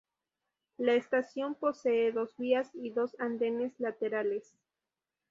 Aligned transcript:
La 0.77 0.95
estación 0.95 1.53
posee 1.53 2.11
dos 2.11 2.35
vías 2.35 2.71
y 2.73 2.89
dos 2.89 3.15
andenes 3.19 3.79
laterales. 3.79 4.51